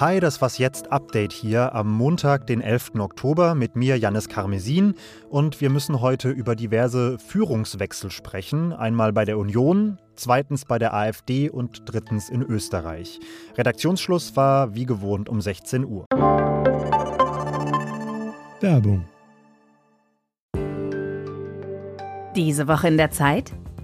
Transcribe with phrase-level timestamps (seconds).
[0.00, 2.96] Hi, das Was jetzt Update hier am Montag, den 11.
[2.98, 4.96] Oktober mit mir Jannis Karmesin
[5.30, 8.72] und wir müssen heute über diverse Führungswechsel sprechen.
[8.72, 13.20] Einmal bei der Union, zweitens bei der AfD und drittens in Österreich.
[13.56, 16.06] Redaktionsschluss war wie gewohnt um 16 Uhr.
[18.60, 19.04] Werbung.
[22.34, 23.52] Diese Woche in der Zeit?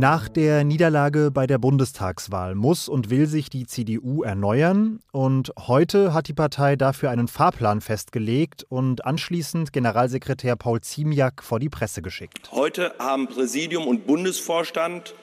[0.00, 5.00] Nach der Niederlage bei der Bundestagswahl muss und will sich die CDU erneuern.
[5.10, 11.58] Und heute hat die Partei dafür einen Fahrplan festgelegt und anschließend Generalsekretär Paul Ziemiak vor
[11.58, 12.52] die Presse geschickt.
[12.52, 15.16] Heute haben Präsidium und Bundesvorstand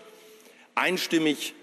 [0.76, 1.54] einstimmig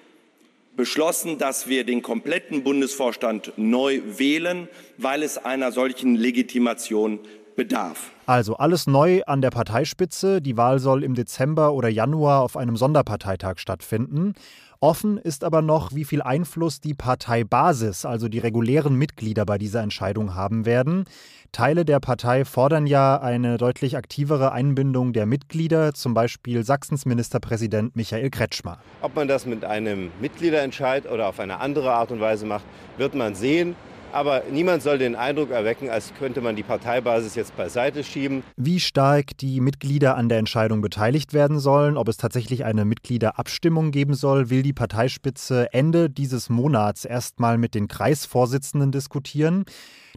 [0.75, 7.19] beschlossen, dass wir den kompletten Bundesvorstand neu wählen, weil es einer solchen Legitimation
[7.57, 8.12] bedarf.
[8.27, 10.41] Also alles neu an der Parteispitze.
[10.41, 14.35] Die Wahl soll im Dezember oder Januar auf einem Sonderparteitag stattfinden.
[14.79, 19.81] Offen ist aber noch, wie viel Einfluss die Parteibasis, also die regulären Mitglieder bei dieser
[19.81, 21.05] Entscheidung haben werden.
[21.53, 27.95] Teile der Partei fordern ja eine deutlich aktivere Einbindung der Mitglieder, zum Beispiel Sachsens Ministerpräsident
[27.95, 28.79] Michael Kretschmer.
[29.03, 32.65] Ob man das mit einem Mitgliederentscheid oder auf eine andere Art und Weise macht,
[32.97, 33.77] wird man sehen.
[34.13, 38.43] Aber niemand soll den Eindruck erwecken, als könnte man die Parteibasis jetzt beiseite schieben.
[38.57, 43.91] Wie stark die Mitglieder an der Entscheidung beteiligt werden sollen, ob es tatsächlich eine Mitgliederabstimmung
[43.91, 49.65] geben soll, will die Parteispitze Ende dieses Monats erstmal mit den Kreisvorsitzenden diskutieren.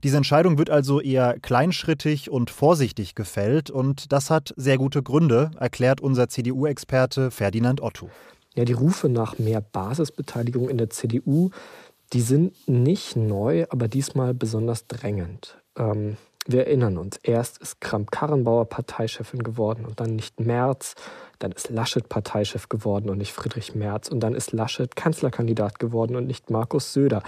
[0.03, 5.51] Diese Entscheidung wird also eher kleinschrittig und vorsichtig gefällt und das hat sehr gute Gründe,
[5.57, 8.09] erklärt unser CDU-Experte Ferdinand Otto.
[8.55, 11.49] Ja, die Rufe nach mehr Basisbeteiligung in der CDU
[12.13, 15.57] die sind nicht neu, aber diesmal besonders drängend.
[15.77, 16.17] Ähm,
[16.47, 20.93] wir erinnern uns, erst ist Kramp-Karrenbauer Parteichefin geworden und dann nicht Merz,
[21.39, 26.15] dann ist Laschet Parteichef geworden und nicht Friedrich Merz und dann ist Laschet Kanzlerkandidat geworden
[26.15, 27.23] und nicht Markus Söder.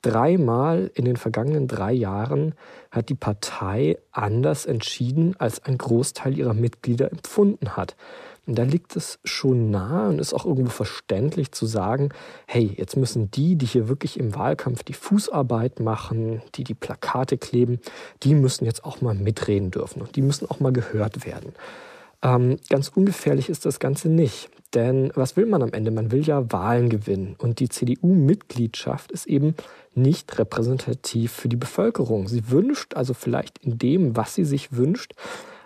[0.00, 2.54] Dreimal in den vergangenen drei Jahren
[2.90, 7.96] hat die Partei anders entschieden, als ein Großteil ihrer Mitglieder empfunden hat.
[8.46, 12.08] Und da liegt es schon nahe und ist auch irgendwo verständlich zu sagen,
[12.46, 17.38] hey, jetzt müssen die, die hier wirklich im Wahlkampf die Fußarbeit machen, die die Plakate
[17.38, 17.78] kleben,
[18.24, 21.52] die müssen jetzt auch mal mitreden dürfen und die müssen auch mal gehört werden.
[22.22, 24.48] Ähm, ganz ungefährlich ist das Ganze nicht.
[24.74, 25.90] Denn was will man am Ende?
[25.90, 27.36] Man will ja Wahlen gewinnen.
[27.38, 29.54] Und die CDU-Mitgliedschaft ist eben
[29.94, 32.26] nicht repräsentativ für die Bevölkerung.
[32.26, 35.12] Sie wünscht also vielleicht in dem, was sie sich wünscht,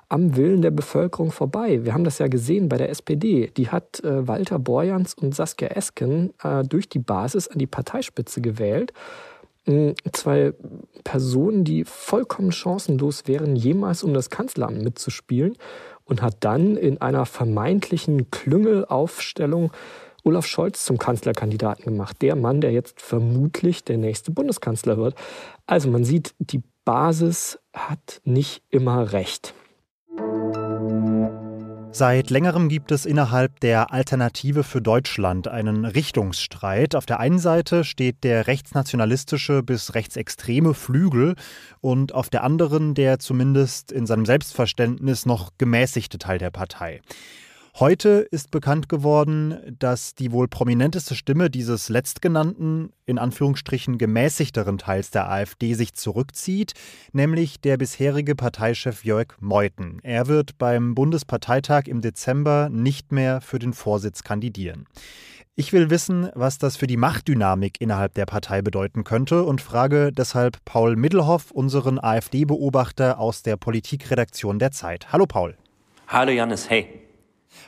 [0.09, 1.84] am Willen der Bevölkerung vorbei.
[1.84, 3.50] Wir haben das ja gesehen bei der SPD.
[3.56, 8.41] Die hat äh, Walter Borjans und Saskia Esken äh, durch die Basis an die Parteispitze
[8.41, 8.93] gewählt.
[9.67, 10.53] Äh, zwei
[11.03, 15.56] Personen, die vollkommen chancenlos wären, jemals um das Kanzleramt mitzuspielen
[16.05, 19.73] und hat dann in einer vermeintlichen Klüngelaufstellung
[20.23, 22.21] Olaf Scholz zum Kanzlerkandidaten gemacht.
[22.21, 25.15] Der Mann, der jetzt vermutlich der nächste Bundeskanzler wird.
[25.67, 29.55] Also man sieht, die Basis hat nicht immer recht.
[31.98, 36.94] Seit längerem gibt es innerhalb der Alternative für Deutschland einen Richtungsstreit.
[36.94, 41.36] Auf der einen Seite steht der rechtsnationalistische bis rechtsextreme Flügel
[41.80, 47.00] und auf der anderen der zumindest in seinem Selbstverständnis noch gemäßigte Teil der Partei.
[47.78, 55.10] Heute ist bekannt geworden, dass die wohl prominenteste Stimme dieses letztgenannten, in Anführungsstrichen gemäßigteren Teils
[55.10, 56.72] der AfD sich zurückzieht,
[57.12, 60.00] nämlich der bisherige Parteichef Jörg Meuthen.
[60.03, 64.87] Er wird beim Bundesparteitag im Dezember nicht mehr für den Vorsitz kandidieren.
[65.54, 70.12] Ich will wissen, was das für die Machtdynamik innerhalb der Partei bedeuten könnte und frage
[70.12, 75.12] deshalb Paul Middelhoff, unseren AfD-Beobachter aus der Politikredaktion der Zeit.
[75.12, 75.58] Hallo Paul.
[76.08, 77.06] Hallo Janis, hey.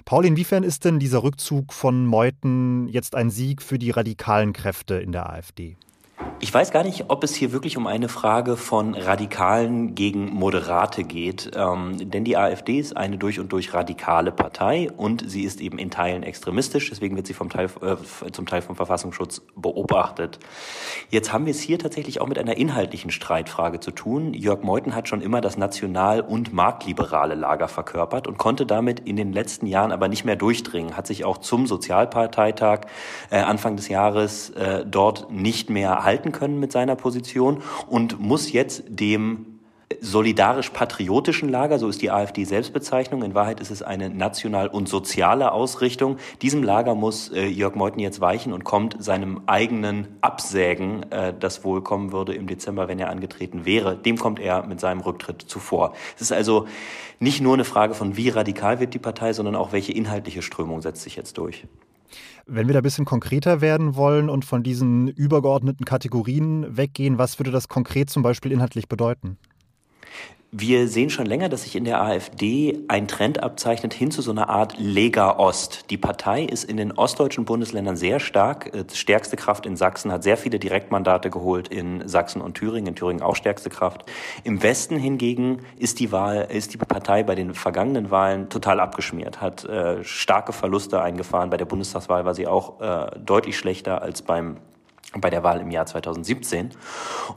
[0.05, 4.95] Paul, inwiefern ist denn dieser Rückzug von Meuthen jetzt ein Sieg für die radikalen Kräfte
[4.95, 5.77] in der AfD?
[6.41, 11.03] Ich weiß gar nicht, ob es hier wirklich um eine Frage von Radikalen gegen Moderate
[11.03, 15.61] geht, ähm, denn die AfD ist eine durch und durch radikale Partei und sie ist
[15.61, 20.39] eben in Teilen extremistisch, deswegen wird sie vom Teil, äh, zum Teil vom Verfassungsschutz beobachtet.
[21.11, 24.33] Jetzt haben wir es hier tatsächlich auch mit einer inhaltlichen Streitfrage zu tun.
[24.33, 29.17] Jörg Meuthen hat schon immer das national- und marktliberale Lager verkörpert und konnte damit in
[29.17, 32.83] den letzten Jahren aber nicht mehr durchdringen, hat sich auch zum Sozialparteitag
[33.31, 38.53] äh, Anfang des Jahres äh, dort nicht mehr halten können mit seiner Position und muss
[38.53, 39.59] jetzt dem
[40.01, 43.23] solidarisch-patriotischen Lager, so ist die AfD Selbstbezeichnung.
[43.23, 46.19] In Wahrheit ist es eine national- und soziale Ausrichtung.
[46.43, 51.65] Diesem Lager muss äh, Jörg Meuthen jetzt weichen und kommt seinem eigenen Absägen, äh, das
[51.65, 55.43] wohl kommen würde im Dezember, wenn er angetreten wäre, dem kommt er mit seinem Rücktritt
[55.43, 55.95] zuvor.
[56.17, 56.67] Es ist also
[57.19, 60.83] nicht nur eine Frage von, wie radikal wird die Partei, sondern auch, welche inhaltliche Strömung
[60.83, 61.65] setzt sich jetzt durch.
[62.47, 67.39] Wenn wir da ein bisschen konkreter werden wollen und von diesen übergeordneten Kategorien weggehen, was
[67.39, 69.39] würde das konkret zum Beispiel inhaltlich bedeuten?
[70.51, 74.31] Wir sehen schon länger, dass sich in der AfD ein Trend abzeichnet hin zu so
[74.31, 75.91] einer Art Lega Ost.
[75.91, 78.75] Die Partei ist in den ostdeutschen Bundesländern sehr stark.
[78.75, 82.87] Äh, stärkste Kraft in Sachsen hat sehr viele Direktmandate geholt in Sachsen und Thüringen.
[82.87, 84.07] In Thüringen auch stärkste Kraft.
[84.43, 89.43] Im Westen hingegen ist die Wahl, ist die Partei bei den vergangenen Wahlen total abgeschmiert,
[89.43, 91.51] hat äh, starke Verluste eingefahren.
[91.51, 94.57] Bei der Bundestagswahl war sie auch äh, deutlich schlechter als beim
[95.21, 96.71] bei der Wahl im Jahr 2017.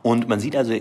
[0.02, 0.74] Und man sieht also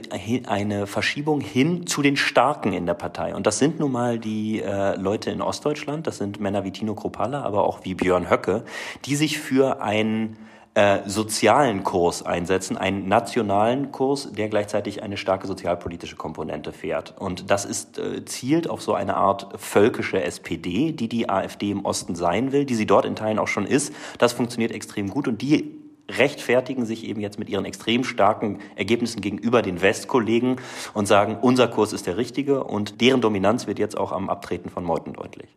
[0.46, 3.34] eine Verschiebung hin zu den Starken in der Partei.
[3.34, 6.94] Und das sind nun mal die äh, Leute in Ostdeutschland, das sind Männer wie Tino
[6.94, 8.64] Kropala, aber auch wie Björn Höcke,
[9.04, 10.36] die sich für einen
[10.74, 17.14] äh, sozialen Kurs einsetzen, einen nationalen Kurs, der gleichzeitig eine starke sozialpolitische Komponente fährt.
[17.18, 21.84] Und das ist äh, zielt auf so eine Art völkische SPD, die die AfD im
[21.84, 23.92] Osten sein will, die sie dort in Teilen auch schon ist.
[24.18, 25.79] Das funktioniert extrem gut und die
[26.18, 30.56] rechtfertigen sich eben jetzt mit ihren extrem starken Ergebnissen gegenüber den Westkollegen
[30.94, 34.70] und sagen, unser Kurs ist der richtige und deren Dominanz wird jetzt auch am Abtreten
[34.70, 35.48] von Meuthen deutlich.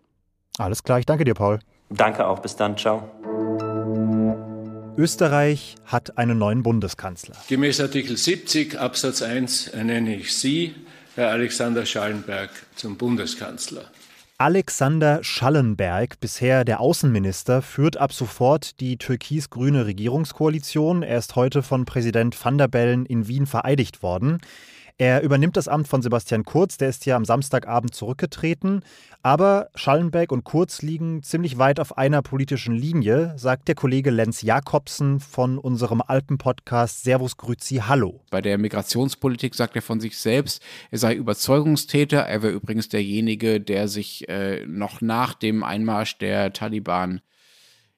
[0.57, 1.59] Alles klar, ich danke dir, Paul.
[1.89, 3.09] Danke auch, bis dann, ciao.
[4.95, 7.35] Österreich hat einen neuen Bundeskanzler.
[7.49, 10.75] Gemäß Artikel 70 Absatz 1 ernenne ich Sie,
[11.15, 13.85] Herr Alexander Schallenberg, zum Bundeskanzler.
[14.39, 21.03] Alexander Schallenberg, bisher der Außenminister, führt ab sofort die türkis-grüne Regierungskoalition.
[21.03, 24.39] Er ist heute von Präsident van der Bellen in Wien vereidigt worden.
[24.97, 28.81] Er übernimmt das Amt von Sebastian Kurz, der ist ja am Samstagabend zurückgetreten.
[29.23, 34.41] Aber Schallenberg und Kurz liegen ziemlich weit auf einer politischen Linie, sagt der Kollege Lenz
[34.41, 38.21] Jakobsen von unserem Alpen-Podcast Servus Grüzi Hallo.
[38.29, 40.61] Bei der Migrationspolitik sagt er von sich selbst,
[40.91, 42.19] er sei Überzeugungstäter.
[42.19, 47.21] Er wäre übrigens derjenige, der sich äh, noch nach dem Einmarsch der Taliban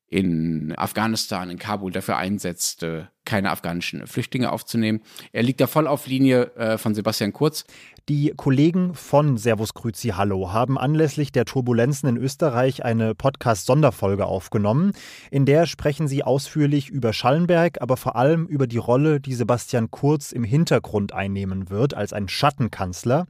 [0.07, 5.01] in Afghanistan, in Kabul dafür einsetzte, keine afghanischen Flüchtlinge aufzunehmen.
[5.31, 7.65] Er liegt da voll auf Linie äh, von Sebastian Kurz.
[8.07, 14.91] Die Kollegen von Servus Grüzi Hallo haben anlässlich der Turbulenzen in Österreich eine Podcast-Sonderfolge aufgenommen.
[15.31, 19.89] In der sprechen sie ausführlich über Schallenberg, aber vor allem über die Rolle, die Sebastian
[19.89, 23.25] Kurz im Hintergrund einnehmen wird als ein Schattenkanzler.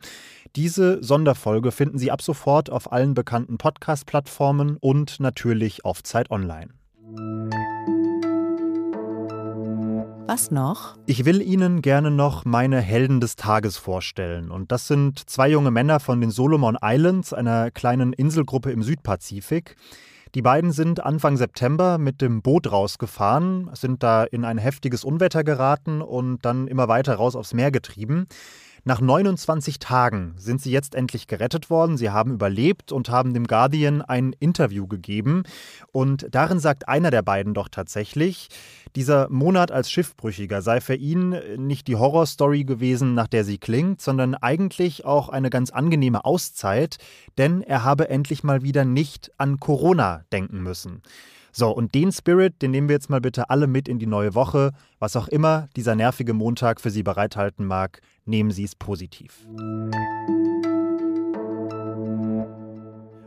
[0.55, 6.69] Diese Sonderfolge finden Sie ab sofort auf allen bekannten Podcast-Plattformen und natürlich auf Zeit Online.
[10.27, 10.97] Was noch?
[11.05, 14.49] Ich will Ihnen gerne noch meine Helden des Tages vorstellen.
[14.49, 19.75] Und das sind zwei junge Männer von den Solomon Islands, einer kleinen Inselgruppe im Südpazifik.
[20.33, 25.43] Die beiden sind Anfang September mit dem Boot rausgefahren, sind da in ein heftiges Unwetter
[25.43, 28.25] geraten und dann immer weiter raus aufs Meer getrieben.
[28.87, 31.97] Nach 29 Tagen sind sie jetzt endlich gerettet worden.
[31.97, 35.41] Sie haben überlebt und haben dem Guardian ein Interview gegeben.
[35.91, 38.49] Und darin sagt einer der beiden doch tatsächlich,
[38.95, 44.01] dieser Monat als Schiffbrüchiger sei für ihn nicht die Horrorstory gewesen, nach der sie klingt,
[44.01, 46.97] sondern eigentlich auch eine ganz angenehme Auszeit,
[47.39, 51.01] denn er habe endlich mal wieder nicht an Corona denken müssen.
[51.57, 54.35] So, und den Spirit, den nehmen wir jetzt mal bitte alle mit in die neue
[54.35, 54.73] Woche.
[54.99, 59.47] Was auch immer dieser nervige Montag für Sie bereithalten mag, nehmen Sie es positiv.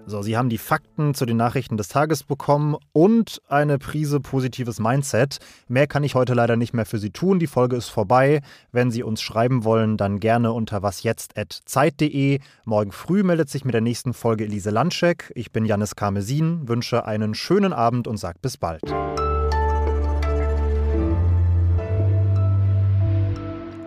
[0.09, 4.81] So, Sie haben die Fakten zu den Nachrichten des Tages bekommen und eine Prise positives
[4.81, 5.37] Mindset.
[5.69, 7.39] Mehr kann ich heute leider nicht mehr für Sie tun.
[7.39, 8.41] Die Folge ist vorbei.
[8.73, 12.41] Wenn Sie uns schreiben wollen, dann gerne unter wasjetzt.zeit.de.
[12.65, 15.31] Morgen früh meldet sich mit der nächsten Folge Elise Landschek.
[15.35, 18.81] Ich bin Janis Karmesin, wünsche einen schönen Abend und sage bis bald.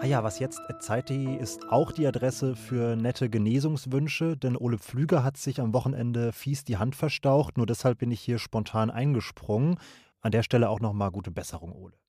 [0.03, 5.24] Ah ja, was jetzt Zeit.de ist auch die Adresse für nette Genesungswünsche, denn Ole Pflüger
[5.24, 7.55] hat sich am Wochenende fies die Hand verstaucht.
[7.55, 9.77] Nur deshalb bin ich hier spontan eingesprungen.
[10.22, 12.00] An der Stelle auch nochmal gute Besserung, Ole.